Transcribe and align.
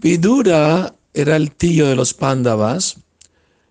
Vidura 0.00 0.94
era 1.12 1.36
el 1.36 1.50
tío 1.52 1.86
de 1.86 1.94
los 1.94 2.14
Pándavas 2.14 2.96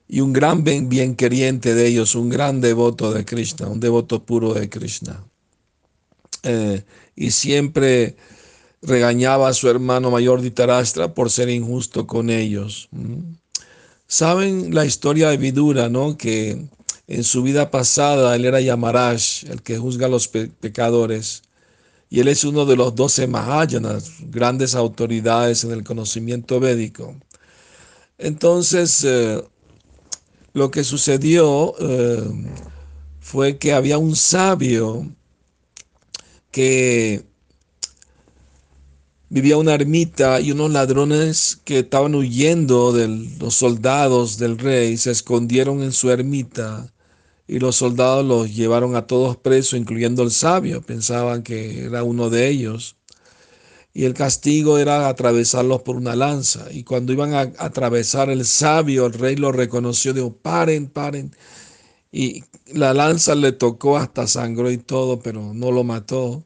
y 0.08 0.20
un 0.20 0.32
gran 0.32 0.64
bien, 0.64 0.88
bien 0.88 1.16
queriente 1.16 1.74
de 1.74 1.88
ellos, 1.88 2.14
un 2.14 2.30
gran 2.30 2.62
devoto 2.62 3.12
de 3.12 3.26
Krishna, 3.26 3.68
un 3.68 3.80
devoto 3.80 4.24
puro 4.24 4.54
de 4.54 4.70
Krishna. 4.70 5.26
Eh, 6.44 6.84
y 7.16 7.32
siempre 7.32 8.16
regañaba 8.84 9.50
a 9.50 9.54
su 9.54 9.70
hermano 9.70 10.12
mayor 10.12 10.42
Ditarashtra 10.42 11.16
por 11.16 11.32
ser 11.32 11.50
injusto 11.50 12.06
con 12.06 12.30
ellos. 12.30 12.90
Saben 14.06 14.76
la 14.76 14.86
historia 14.86 15.30
de 15.30 15.38
Vidura, 15.38 15.90
¿no? 15.90 16.16
Que 16.16 16.64
en 17.08 17.24
su 17.24 17.42
vida 17.42 17.72
pasada 17.72 18.36
él 18.36 18.46
era 18.46 18.62
Yamarash, 18.62 19.46
el 19.46 19.64
que 19.64 19.80
juzga 19.80 20.06
a 20.06 20.10
los 20.10 20.28
pecadores. 20.28 21.42
Y 22.10 22.20
él 22.20 22.28
es 22.28 22.44
uno 22.44 22.66
de 22.66 22.76
los 22.76 22.96
doce 22.96 23.28
Mahayanas, 23.28 24.14
grandes 24.32 24.74
autoridades 24.76 25.64
en 25.64 25.72
el 25.72 25.84
conocimiento 25.84 26.60
védico. 26.60 27.16
Entonces, 28.18 29.04
eh, 29.04 29.44
lo 30.54 30.72
que 30.72 30.84
sucedió 30.84 31.76
eh, 31.80 32.24
fue 33.20 33.58
que 33.58 33.74
había 33.74 33.98
un 33.98 34.16
sabio 34.16 35.08
que 36.52 37.24
vivía 39.30 39.58
una 39.58 39.76
ermita 39.76 40.42
y 40.42 40.52
unos 40.52 40.72
ladrones 40.72 41.60
que 41.64 41.80
estaban 41.80 42.16
huyendo 42.16 42.92
de 42.92 43.08
los 43.40 43.54
soldados 43.54 44.38
del 44.40 44.58
rey 44.58 44.98
se 44.98 45.12
escondieron 45.12 45.84
en 45.84 45.92
su 45.92 46.10
ermita 46.10 46.92
y 47.50 47.58
los 47.58 47.78
soldados 47.78 48.24
los 48.24 48.56
llevaron 48.56 48.96
a 48.96 49.08
todos 49.08 49.36
presos, 49.36 49.80
incluyendo 49.80 50.22
el 50.22 50.30
sabio. 50.30 50.84
Pensaban 50.84 51.42
que 51.42 51.86
era 51.86 52.04
uno 52.04 52.30
de 52.30 52.48
ellos. 52.48 52.96
Y 53.92 54.06
el 54.06 54.14
castigo 54.14 54.78
era 54.78 55.08
atravesarlos 55.08 55.82
por 55.82 55.96
una 55.96 56.16
lanza. 56.16 56.68
Y 56.72 56.84
cuando 56.84 57.12
iban 57.12 57.34
a 57.34 57.52
atravesar 57.58 58.30
el 58.30 58.46
sabio, 58.46 59.08
el 59.08 59.14
rey 59.14 59.36
lo 59.36 59.52
reconoció, 59.52 60.14
dijo, 60.14 60.32
paren, 60.32 60.90
paren. 60.90 61.36
Y 62.12 62.44
la 62.68 62.94
lanza 62.94 63.34
le 63.34 63.52
tocó 63.52 63.98
hasta 63.98 64.28
sangre 64.28 64.72
y 64.74 64.78
todo, 64.78 65.20
pero 65.20 65.52
no 65.52 65.72
lo 65.72 65.84
mató. 65.84 66.46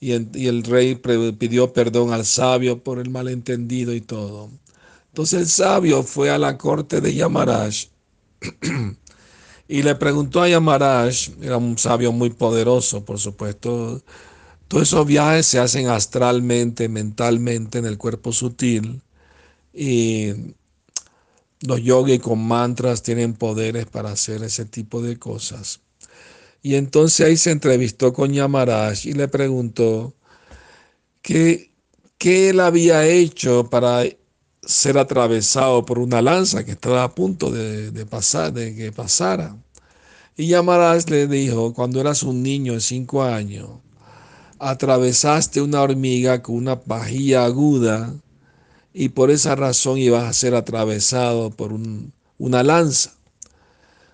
Y 0.00 0.10
el, 0.10 0.64
rey 0.64 0.96
pidió 0.96 1.72
perdón 1.72 2.12
al 2.12 2.24
sabio 2.26 2.82
por 2.82 2.98
el 2.98 3.10
malentendido 3.10 3.94
y 3.94 4.00
todo. 4.00 4.50
Entonces 5.10 5.40
el 5.40 5.46
sabio 5.46 6.02
fue 6.02 6.30
a 6.30 6.38
la 6.38 6.58
corte 6.58 7.00
de 7.00 7.14
Yamarash 7.14 7.86
y 9.68 9.82
le 9.82 9.94
preguntó 9.96 10.42
a 10.42 10.48
Yamarash, 10.48 11.30
era 11.42 11.56
un 11.56 11.76
sabio 11.78 12.12
muy 12.12 12.30
poderoso, 12.30 13.04
por 13.04 13.18
supuesto, 13.18 14.02
todos 14.68 14.84
esos 14.84 15.06
viajes 15.06 15.46
se 15.46 15.58
hacen 15.58 15.88
astralmente, 15.88 16.88
mentalmente, 16.88 17.78
en 17.78 17.86
el 17.86 17.98
cuerpo 17.98 18.32
sutil. 18.32 19.02
Y 19.72 20.32
los 21.60 21.82
yogis 21.82 22.20
con 22.20 22.46
mantras 22.46 23.02
tienen 23.02 23.34
poderes 23.34 23.86
para 23.86 24.10
hacer 24.10 24.42
ese 24.42 24.64
tipo 24.64 25.02
de 25.02 25.18
cosas. 25.18 25.80
Y 26.62 26.74
entonces 26.76 27.26
ahí 27.26 27.36
se 27.36 27.52
entrevistó 27.52 28.12
con 28.12 28.32
Yamaraj 28.32 29.06
y 29.06 29.12
le 29.12 29.28
preguntó 29.28 30.14
qué, 31.22 31.70
qué 32.18 32.50
él 32.50 32.60
había 32.60 33.06
hecho 33.06 33.70
para 33.70 34.04
ser 34.66 34.98
atravesado 34.98 35.86
por 35.86 35.98
una 35.98 36.20
lanza 36.20 36.64
que 36.64 36.72
estaba 36.72 37.04
a 37.04 37.14
punto 37.14 37.50
de, 37.50 38.04
pasar, 38.06 38.52
de 38.52 38.74
que 38.74 38.92
pasara. 38.92 39.56
Y 40.36 40.48
Yamaraj 40.48 41.08
le 41.08 41.26
dijo, 41.28 41.72
cuando 41.72 42.00
eras 42.00 42.22
un 42.22 42.42
niño 42.42 42.74
de 42.74 42.80
cinco 42.80 43.22
años, 43.22 43.70
atravesaste 44.58 45.62
una 45.62 45.82
hormiga 45.82 46.42
con 46.42 46.56
una 46.56 46.80
pajilla 46.80 47.44
aguda 47.44 48.12
y 48.92 49.10
por 49.10 49.30
esa 49.30 49.54
razón 49.54 49.98
ibas 49.98 50.24
a 50.24 50.32
ser 50.32 50.54
atravesado 50.54 51.50
por 51.50 51.72
una 52.38 52.62
lanza. 52.62 53.12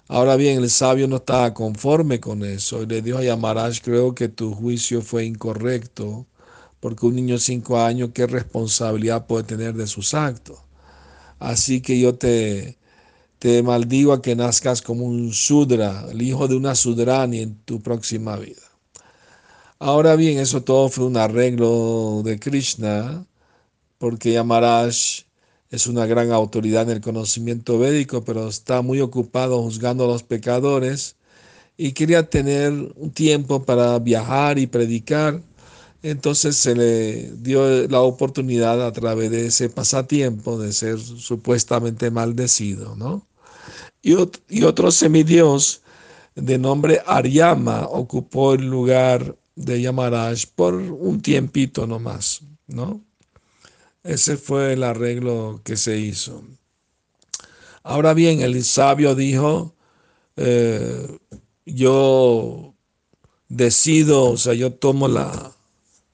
Ahora 0.09 0.37
bien, 0.37 0.59
el 0.59 0.69
sabio 0.69 1.09
no 1.09 1.17
estaba 1.17 1.55
conforme 1.55 2.21
con 2.21 2.45
eso 2.45 2.83
y 2.83 2.87
le 2.87 3.01
dijo 3.01 3.19
a 3.19 3.23
Yamarash, 3.23 3.81
creo 3.81 4.15
que 4.15 4.29
tu 4.29 4.53
juicio 4.55 5.01
fue 5.01 5.25
incorrecto, 5.25 6.27
porque 6.83 7.07
un 7.07 7.15
niño 7.15 7.35
de 7.35 7.41
cinco 7.41 7.81
años, 7.81 8.11
¿qué 8.13 8.27
responsabilidad 8.27 9.29
puede 9.29 9.45
tener 9.45 9.75
de 9.75 9.87
sus 9.87 10.15
actos? 10.15 10.59
Así 11.39 11.81
que 11.81 12.01
yo 12.01 12.17
te, 12.17 12.77
te 13.39 13.63
maldigo 13.63 14.13
a 14.13 14.21
que 14.21 14.35
nazcas 14.35 14.83
como 14.83 15.05
un 15.05 15.33
sudra, 15.33 16.07
el 16.11 16.21
hijo 16.23 16.49
de 16.49 16.57
una 16.57 16.75
sudrani 16.75 17.39
en 17.39 17.55
tu 17.65 17.81
próxima 17.81 18.37
vida. 18.37 18.63
Ahora 19.79 20.17
bien, 20.17 20.41
eso 20.41 20.65
todo 20.65 20.89
fue 20.89 21.05
un 21.05 21.17
arreglo 21.17 22.23
de 22.25 22.41
Krishna, 22.41 23.27
porque 23.99 24.33
Yamarash 24.33 25.23
es 25.71 25.87
una 25.87 26.07
gran 26.07 26.33
autoridad 26.33 26.83
en 26.91 26.97
el 26.97 27.01
conocimiento 27.01 27.79
védico, 27.79 28.25
pero 28.25 28.49
está 28.49 28.83
muy 28.83 29.01
ocupado 29.01 29.63
juzgando 29.63 30.05
a 30.05 30.09
los 30.09 30.25
pecadores 30.25 31.15
y 31.77 31.93
quería 31.93 32.29
tener 32.29 32.73
un 32.97 33.13
tiempo 33.13 33.63
para 33.65 33.99
viajar 34.01 34.59
y 34.59 34.67
predicar. 34.67 35.43
Entonces 36.03 36.57
se 36.57 36.75
le 36.75 37.31
dio 37.37 37.87
la 37.89 38.01
oportunidad 38.01 38.85
a 38.85 38.93
través 38.93 39.31
de 39.31 39.47
ese 39.47 39.69
pasatiempo 39.69 40.59
de 40.59 40.73
ser 40.73 40.99
supuestamente 40.99 42.11
maldecido, 42.11 42.97
¿no? 42.97 43.27
Y, 44.03 44.15
otro 44.65 44.91
semidios 44.91 45.83
de 46.35 46.59
nombre 46.59 47.01
Aryama 47.07 47.87
ocupó 47.87 48.55
el 48.55 48.67
lugar 48.67 49.37
de 49.55 49.81
Yamaraj 49.81 50.47
por 50.57 50.75
un 50.75 51.23
tiempito 51.23 51.87
nomás, 51.87 52.43
¿no? 52.67 53.01
Ese 54.03 54.37
fue 54.37 54.73
el 54.73 54.83
arreglo 54.83 55.61
que 55.63 55.77
se 55.77 55.99
hizo. 55.99 56.43
Ahora 57.85 58.13
bien, 58.15 58.41
el 58.41 58.65
sabio 58.65 59.15
dijo, 59.15 59.73
eh, 60.37 61.19
yo 61.65 62.75
decido, 63.49 64.31
o 64.31 64.37
sea, 64.37 64.55
yo 64.55 64.73
tomo 64.73 65.07
la 65.07 65.53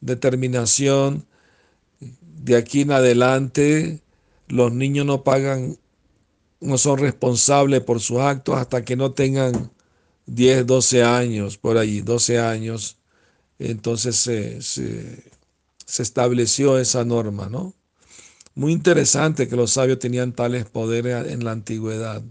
determinación, 0.01 1.27
de 2.21 2.57
aquí 2.57 2.83
en 2.83 2.93
adelante 2.93 4.01
los 4.49 4.73
niños 4.73 5.07
no 5.07 5.25
pagan, 5.25 5.77
no 6.61 6.79
son 6.79 6.99
responsables 6.99 7.83
por 7.83 8.01
sus 8.01 8.19
actos 8.19 8.57
hasta 8.57 8.85
que 8.85 8.97
no 8.97 9.13
tengan 9.13 9.71
10, 10.27 10.67
12 10.67 11.03
años, 11.03 11.59
por 11.59 11.79
allí, 11.79 12.01
12 12.01 12.39
años 12.39 12.99
entonces 13.59 14.17
se, 14.17 15.25
estableció 16.03 16.79
esa 16.79 17.05
norma, 17.05 17.49
¿no? 17.49 17.75
Muy 18.55 18.73
interesante 18.73 19.49
que 19.49 19.57
los 19.57 19.73
sabios 19.73 19.99
tenían 19.99 20.33
tales 20.33 20.65
poderes 20.65 21.29
en 21.29 21.45
la 21.45 21.53
antigüedad. 21.53 22.23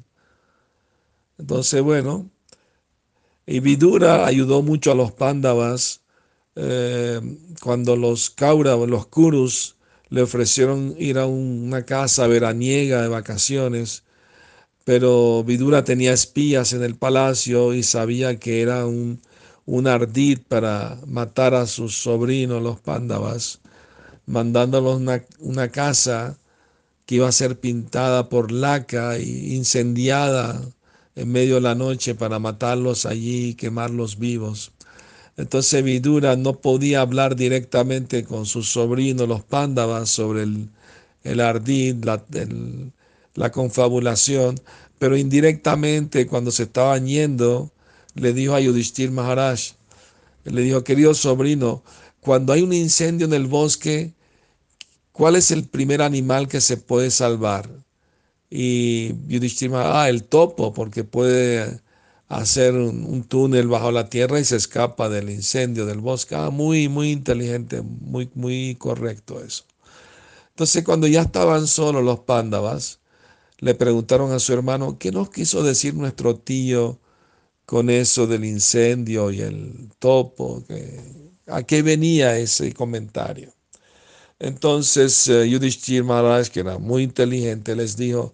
Entonces, 1.37 1.81
bueno, 1.81 2.29
y 3.45 3.59
Vidura 3.59 4.25
ayudó 4.25 4.61
mucho 4.61 4.91
a 4.91 4.95
los 4.95 5.11
pándavas 5.11 6.01
eh, 6.57 7.21
cuando 7.61 7.95
los 7.95 8.29
Kauravas, 8.29 8.89
los 8.89 9.07
Kurus, 9.07 9.77
le 10.09 10.21
ofrecieron 10.21 10.95
ir 10.97 11.17
a 11.19 11.25
una 11.27 11.85
casa 11.85 12.27
veraniega 12.27 13.01
de 13.01 13.07
vacaciones, 13.09 14.03
pero 14.85 15.43
Vidura 15.43 15.83
tenía 15.83 16.13
espías 16.13 16.73
en 16.73 16.83
el 16.83 16.95
palacio 16.95 17.73
y 17.73 17.83
sabía 17.83 18.39
que 18.39 18.61
era 18.61 18.85
un 18.85 19.21
un 19.67 19.85
ardid 19.87 20.39
para 20.47 20.97
matar 21.05 21.53
a 21.53 21.67
sus 21.67 21.97
sobrinos, 22.01 22.63
los 22.63 22.79
pándavas, 22.79 23.59
mandándolos 24.25 24.97
una, 24.97 25.25
una 25.39 25.69
casa 25.71 26.39
que 27.05 27.15
iba 27.15 27.27
a 27.27 27.33
ser 27.33 27.59
pintada 27.59 28.29
por 28.29 28.51
laca 28.51 29.17
e 29.17 29.23
incendiada 29.23 30.61
en 31.15 31.31
medio 31.31 31.55
de 31.55 31.61
la 31.61 31.75
noche 31.75 32.15
para 32.15 32.39
matarlos 32.39 33.05
allí 33.05 33.49
y 33.49 33.55
quemarlos 33.55 34.17
vivos. 34.19 34.71
Entonces 35.37 35.83
Vidura 35.83 36.35
no 36.35 36.59
podía 36.59 37.01
hablar 37.01 37.35
directamente 37.35 38.23
con 38.25 38.47
sus 38.47 38.69
sobrinos, 38.71 39.27
los 39.27 39.43
pándavas, 39.43 40.09
sobre 40.09 40.43
el, 40.43 40.69
el 41.23 41.39
ardid, 41.39 42.03
la, 42.03 42.23
la 43.35 43.51
confabulación, 43.51 44.59
pero 44.97 45.15
indirectamente 45.15 46.25
cuando 46.25 46.51
se 46.51 46.63
estaban 46.63 47.05
yendo, 47.05 47.71
le 48.15 48.33
dijo 48.33 48.55
a 48.55 48.59
Yudhishthir 48.59 49.11
Maharaj, 49.11 49.59
le 50.43 50.61
dijo, 50.61 50.83
querido 50.83 51.13
sobrino, 51.13 51.83
cuando 52.19 52.51
hay 52.53 52.63
un 52.63 52.73
incendio 52.73 53.27
en 53.27 53.33
el 53.33 53.45
bosque, 53.45 54.13
¿cuál 55.11 55.35
es 55.35 55.51
el 55.51 55.65
primer 55.65 56.01
animal 56.01 56.47
que 56.47 56.61
se 56.61 56.77
puede 56.77 57.11
salvar? 57.11 57.69
Y 58.49 59.13
Yudhishthir 59.27 59.69
Maharaj, 59.69 59.95
ah, 59.95 60.09
el 60.09 60.23
topo, 60.23 60.73
porque 60.73 61.03
puede 61.03 61.79
hacer 62.29 62.73
un, 62.75 63.23
túnel 63.23 63.67
bajo 63.67 63.91
la 63.91 64.09
tierra 64.09 64.39
y 64.39 64.45
se 64.45 64.57
escapa 64.57 65.09
del 65.09 65.29
incendio 65.29 65.85
del 65.85 65.99
bosque. 65.99 66.35
Ah, 66.35 66.49
muy, 66.49 66.89
muy 66.89 67.11
inteligente, 67.11 67.81
muy, 67.81 68.29
muy 68.35 68.75
correcto 68.75 69.41
eso. 69.41 69.65
Entonces, 70.49 70.83
cuando 70.83 71.07
ya 71.07 71.21
estaban 71.21 71.67
solos 71.67 72.03
los 72.03 72.19
pándavas, 72.21 72.99
le 73.59 73.75
preguntaron 73.75 74.31
a 74.33 74.39
su 74.39 74.53
hermano, 74.53 74.97
¿qué 74.99 75.11
nos 75.11 75.29
quiso 75.29 75.63
decir 75.63 75.93
nuestro 75.95 76.35
tío 76.37 76.99
con 77.67 77.89
eso 77.89 78.27
del 78.27 78.45
incendio 78.45 79.31
y 79.31 79.41
el 79.41 79.89
topo. 79.99 80.63
¿A 81.47 81.63
qué 81.63 81.81
venía 81.83 82.37
ese 82.39 82.73
comentario? 82.73 83.53
Entonces 84.39 85.27
uh, 85.29 85.43
Yudhishthir 85.43 86.03
Maharaj, 86.03 86.49
que 86.49 86.61
era 86.61 86.77
muy 86.79 87.03
inteligente, 87.03 87.75
les 87.75 87.97
dijo, 87.97 88.33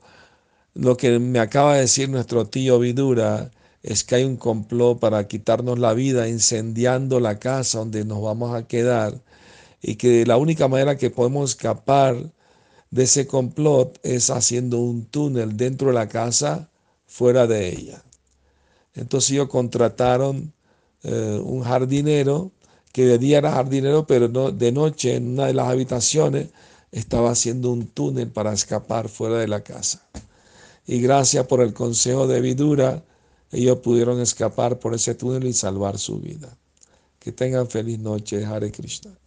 lo 0.75 0.97
que 0.97 1.19
me 1.19 1.39
acaba 1.39 1.75
de 1.75 1.81
decir 1.81 2.09
nuestro 2.09 2.47
tío 2.47 2.79
Vidura 2.79 3.51
es 3.83 4.03
que 4.03 4.15
hay 4.15 4.23
un 4.23 4.37
complot 4.37 4.99
para 4.99 5.27
quitarnos 5.27 5.77
la 5.77 5.93
vida 5.93 6.27
incendiando 6.29 7.19
la 7.19 7.37
casa 7.37 7.79
donde 7.79 8.05
nos 8.05 8.21
vamos 8.21 8.55
a 8.55 8.65
quedar 8.65 9.21
y 9.81 9.95
que 9.95 10.25
la 10.25 10.37
única 10.37 10.69
manera 10.69 10.97
que 10.97 11.09
podemos 11.09 11.51
escapar 11.51 12.15
de 12.89 13.03
ese 13.03 13.27
complot 13.27 13.99
es 14.03 14.29
haciendo 14.29 14.79
un 14.79 15.05
túnel 15.05 15.57
dentro 15.57 15.89
de 15.89 15.95
la 15.95 16.07
casa, 16.07 16.69
fuera 17.05 17.45
de 17.45 17.69
ella. 17.69 18.03
Entonces 18.95 19.31
ellos 19.31 19.49
contrataron 19.49 20.53
eh, 21.03 21.41
un 21.43 21.63
jardinero 21.63 22.51
que 22.93 23.05
de 23.05 23.17
día 23.17 23.39
era 23.39 23.51
jardinero, 23.51 24.07
pero 24.07 24.29
no, 24.29 24.51
de 24.51 24.71
noche 24.71 25.15
en 25.15 25.33
una 25.33 25.47
de 25.47 25.53
las 25.53 25.67
habitaciones 25.67 26.49
estaba 26.91 27.31
haciendo 27.31 27.71
un 27.71 27.87
túnel 27.87 28.29
para 28.29 28.53
escapar 28.53 29.09
fuera 29.09 29.37
de 29.39 29.47
la 29.47 29.61
casa. 29.63 30.07
Y 30.85 31.01
gracias 31.01 31.45
por 31.47 31.61
el 31.61 31.73
consejo 31.73 32.27
de 32.27 32.39
Vidura, 32.39 33.03
ellos 33.53 33.79
pudieron 33.79 34.19
escapar 34.19 34.79
por 34.79 34.93
ese 34.93 35.15
túnel 35.15 35.45
y 35.45 35.53
salvar 35.53 35.97
su 35.97 36.19
vida. 36.19 36.57
Que 37.19 37.31
tengan 37.31 37.69
feliz 37.69 37.99
noche, 37.99 38.43
Hare 38.43 38.71
Krishna. 38.71 39.17